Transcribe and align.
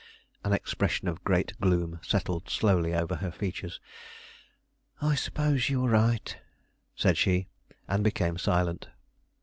An 0.43 0.51
expression 0.51 1.07
of 1.07 1.23
great 1.23 1.53
gloom 1.61 1.99
settled 2.01 2.49
slowly 2.49 2.91
over 2.95 3.17
her 3.17 3.31
features. 3.31 3.79
"I 4.99 5.13
suppose 5.13 5.69
you 5.69 5.85
are 5.85 5.89
right," 5.89 6.39
said 6.95 7.19
she, 7.19 7.49
and 7.87 8.03
became 8.03 8.39
silent. 8.39 8.89